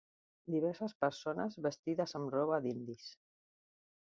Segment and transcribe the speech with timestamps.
[0.53, 3.07] Diverses persones vestides amb roba d'indis.